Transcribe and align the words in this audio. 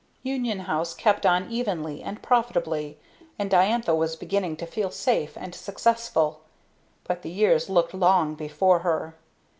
Union 0.23 0.61
House 0.61 0.95
kept 0.95 1.27
on 1.27 1.47
evenly 1.51 2.01
and 2.01 2.23
profitably, 2.23 2.97
and 3.37 3.51
Diantha 3.51 3.93
was 3.93 4.15
beginning 4.15 4.57
to 4.57 4.65
feel 4.65 4.89
safe 4.89 5.37
and 5.37 5.53
successful; 5.53 6.41
but 7.03 7.21
the 7.21 7.29
years 7.29 7.69
looked 7.69 7.93
long 7.93 8.33
before 8.33 8.79
her. 8.79 9.15